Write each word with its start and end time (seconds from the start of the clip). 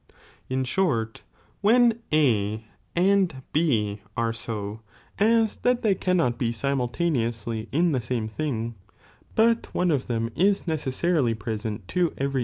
In 0.49 0.63
short, 0.63 1.21
when 1.61 2.01
A 2.11 2.65
and 2.95 3.43
B 3.53 4.01
are 4.17 4.33
so, 4.33 4.81
as 5.19 5.57
that 5.57 5.83
tbey 5.83 5.89
s. 5.91 5.93
Rtiitin 5.93 5.99
cannot 6.01 6.37
be 6.39 6.51
simultaneously 6.51 7.69
in 7.71 7.91
the 7.91 8.01
same 8.01 8.27
Ihiiig, 8.27 8.73
but 9.35 9.59
^Jt3"™"t 9.61 9.69
one 9.75 9.91
of 9.91 10.07
them 10.07 10.31
is 10.35 10.65
necessarily 10.65 11.35
present 11.35 11.87
to 11.89 12.13
every 12.17 12.29
indi 12.29 12.29
"in 12.29 12.29
am. 12.29 12.39